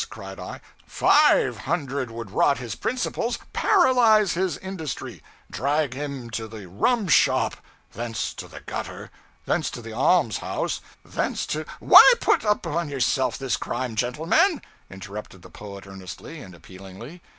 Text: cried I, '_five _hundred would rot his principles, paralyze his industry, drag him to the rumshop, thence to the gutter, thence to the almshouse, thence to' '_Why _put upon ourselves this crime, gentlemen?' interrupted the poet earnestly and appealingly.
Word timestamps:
cried 0.09 0.39
I, 0.39 0.61
'_five 0.89 1.53
_hundred 1.53 2.09
would 2.09 2.31
rot 2.31 2.57
his 2.57 2.73
principles, 2.73 3.37
paralyze 3.53 4.33
his 4.33 4.57
industry, 4.57 5.21
drag 5.51 5.93
him 5.93 6.31
to 6.31 6.47
the 6.47 6.67
rumshop, 6.67 7.53
thence 7.93 8.33
to 8.33 8.47
the 8.47 8.61
gutter, 8.61 9.11
thence 9.45 9.69
to 9.69 9.79
the 9.79 9.93
almshouse, 9.93 10.81
thence 11.05 11.45
to' 11.53 11.65
'_Why 11.83 12.01
_put 12.15 12.43
upon 12.49 12.91
ourselves 12.91 13.37
this 13.37 13.57
crime, 13.57 13.93
gentlemen?' 13.95 14.63
interrupted 14.89 15.43
the 15.43 15.51
poet 15.51 15.85
earnestly 15.85 16.39
and 16.39 16.55
appealingly. 16.55 17.21